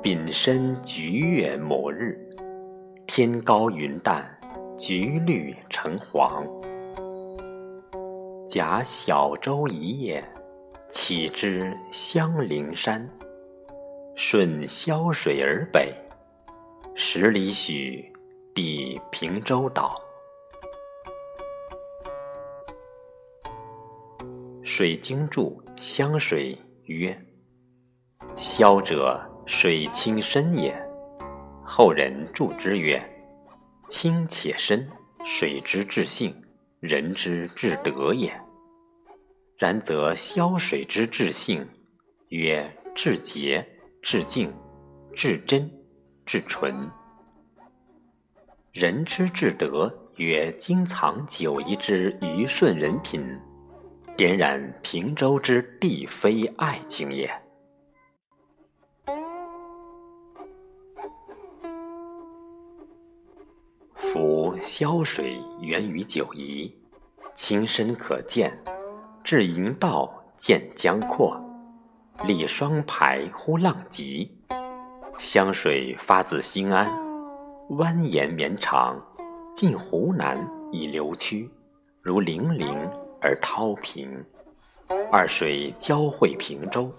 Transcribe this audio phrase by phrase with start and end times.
[0.00, 2.16] 丙申菊月某日，
[3.08, 4.24] 天高云淡，
[4.78, 6.46] 菊绿橙黄。
[8.46, 10.24] 驾小舟一叶，
[10.88, 13.08] 起知香陵山。
[14.22, 15.94] 顺潇水而北，
[16.94, 18.04] 十里许，
[18.54, 19.94] 抵平洲岛。
[24.62, 27.18] 水经注：湘水曰：
[28.36, 29.18] 潇者。
[29.46, 30.78] 水清深也，
[31.64, 33.02] 后人注之曰
[33.88, 34.86] ：“清且深，
[35.24, 36.32] 水之至性，
[36.78, 38.30] 人之至德也。”
[39.58, 41.66] 然则潇水之至性，
[42.28, 43.66] 曰至洁、
[44.02, 44.52] 至净、
[45.14, 45.70] 至真、
[46.24, 46.88] 至纯；
[48.72, 53.22] 人之至德，曰经藏九夷之虞舜人品，
[54.16, 57.30] 点染平洲之地非爱情也。
[63.94, 66.74] 夫潇水源于九夷，
[67.34, 68.52] 亲身可见，
[69.22, 71.38] 至营道见江阔，
[72.24, 74.30] 立双排呼浪急。
[75.18, 76.90] 湘水发自新安，
[77.70, 79.02] 蜿蜒绵长，
[79.54, 81.50] 近湖南以流曲，
[82.02, 82.90] 如泠泠
[83.20, 84.24] 而涛平。
[85.10, 86.90] 二水交汇平洲，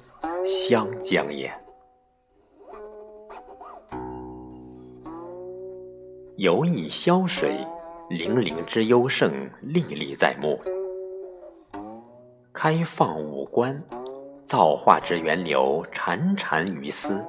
[0.44, 1.52] 湘江也。
[6.38, 7.66] 游弋潇水，
[8.10, 10.60] 泠泠之幽胜历历在目。
[12.54, 13.82] 开放五官，
[14.52, 17.26] 造化之源流潺潺于斯。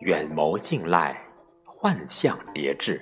[0.00, 1.16] 远谋近赖，
[1.64, 3.00] 幻象叠至，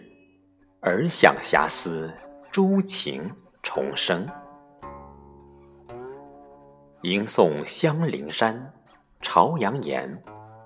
[0.83, 2.13] 耳想遐思，
[2.51, 3.33] 诸情
[3.63, 4.27] 重生。
[7.01, 8.63] 吟诵香陵山、
[9.23, 10.23] 朝阳岩、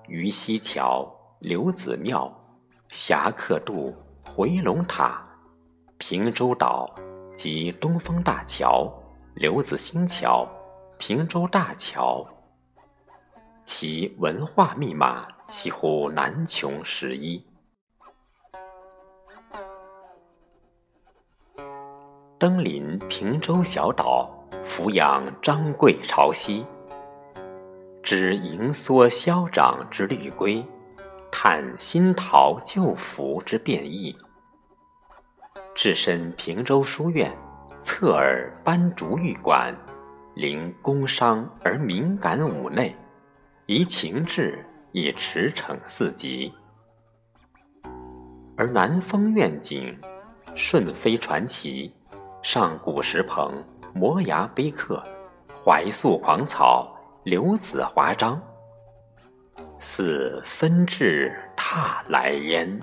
[0.09, 2.29] 鱼溪桥、刘子庙。
[2.89, 3.95] 侠客渡、
[4.29, 5.25] 回龙塔、
[5.97, 6.93] 平洲岛
[7.33, 8.93] 及东风大桥、
[9.35, 10.45] 刘子兴桥、
[11.05, 12.25] 平洲大桥，
[13.65, 17.45] 其文化密码几乎难穷十一。
[22.39, 24.31] 登临平洲小岛，
[24.63, 26.65] 俯仰张桂潮汐，
[28.01, 30.65] 知盈缩消长之律规。
[31.29, 34.17] 探新桃旧符之变异，
[35.75, 37.37] 置身平洲书院，
[37.81, 39.77] 侧耳班竹玉馆，
[40.35, 42.95] 临工商而敏感五内，
[43.67, 46.51] 宜情志以驰骋四极。
[48.55, 49.99] 而南风愿景、
[50.55, 51.93] 顺飞传奇、
[52.41, 53.63] 上古石棚、
[53.93, 55.03] 摩崖碑刻、
[55.55, 58.41] 怀素狂草、刘子华章。
[59.79, 62.79] 似分至踏来焉。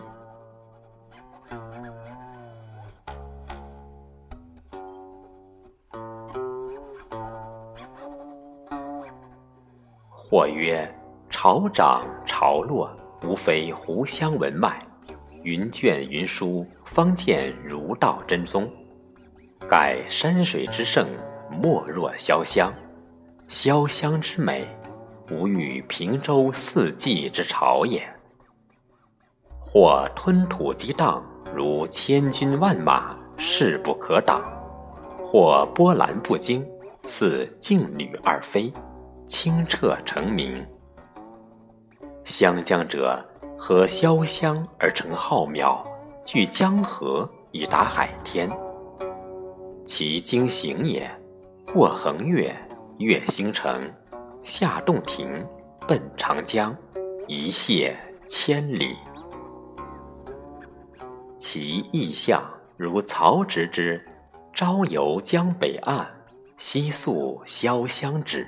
[10.31, 10.89] 或曰：
[11.29, 12.89] 潮涨潮落，
[13.25, 14.71] 无非湖湘文脉；
[15.43, 18.71] 云卷云舒，方见儒道真宗。
[19.69, 21.09] 盖山水之盛，
[21.51, 22.71] 莫若潇湘；
[23.49, 24.69] 潇湘之美。
[25.33, 28.09] 无与平洲四季之潮也。
[29.59, 34.41] 或吞吐激荡，如千军万马，势不可挡；
[35.21, 36.65] 或波澜不惊，
[37.03, 38.73] 似静女而飞，
[39.31, 40.67] 清澈澄明。
[42.25, 43.25] 湘江者，
[43.57, 45.87] 合潇湘而成浩渺，
[46.25, 48.51] 据江河以达海天。
[49.87, 51.09] 其经行也，
[51.73, 52.53] 过衡岳，
[52.99, 53.89] 越星城。
[54.43, 55.47] 下洞庭，
[55.87, 56.76] 奔长江，
[57.29, 57.94] 一泻
[58.26, 58.97] 千里。
[61.38, 62.43] 其意象
[62.76, 64.05] 如曹植之
[64.53, 66.05] “朝游江北岸，
[66.56, 68.44] 夕宿潇湘止”，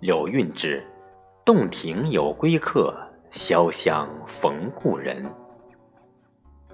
[0.00, 0.82] 柳韵之
[1.44, 2.96] “洞庭有归客，
[3.30, 5.24] 潇湘逢故人”，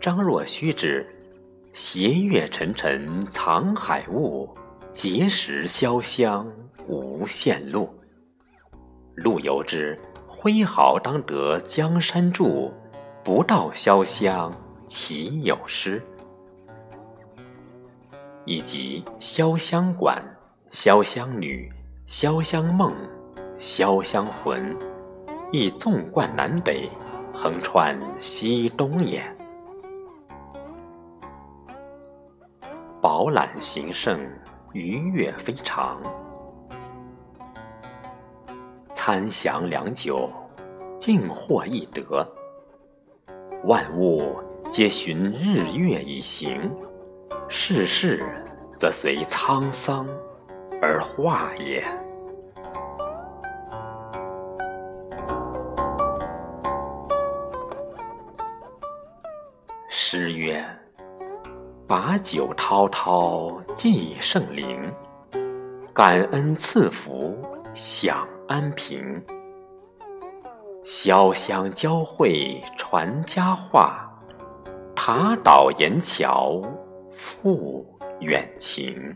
[0.00, 1.06] 张若虚之
[1.72, 4.48] “斜月沉沉藏海雾，
[4.92, 6.50] 碣石潇湘”。
[6.88, 7.90] 无限路，
[9.16, 12.72] 陆游之“挥毫当得江山住，
[13.24, 14.52] 不到潇湘
[14.86, 16.00] 岂有诗”，
[18.46, 20.22] 以及《潇湘馆》
[20.80, 21.68] 《潇湘女》
[22.24, 22.92] 《潇湘梦》
[23.58, 24.76] 《潇湘魂》
[25.50, 26.90] 亦纵贯南北，
[27.32, 29.22] 横穿西东也。
[33.00, 34.20] 饱览形胜，
[34.72, 35.98] 愉悦非常。
[38.92, 40.28] 参详良久，
[40.98, 42.26] 尽获益得。
[43.64, 44.38] 万物
[44.68, 46.70] 皆循日月以行，
[47.48, 48.22] 世事
[48.78, 50.06] 则随沧桑
[50.82, 51.82] 而化也。
[60.08, 60.64] 诗曰
[61.84, 64.94] ：“把酒滔滔寄圣灵，
[65.92, 67.36] 感恩赐福
[67.74, 69.20] 享安平。
[70.84, 74.08] 潇湘交汇传佳话，
[74.94, 76.62] 塔岛岩桥
[77.10, 77.84] 复
[78.20, 79.12] 远情。”